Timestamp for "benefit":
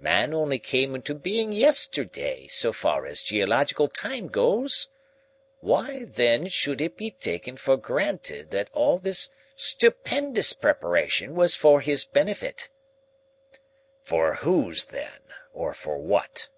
12.04-12.68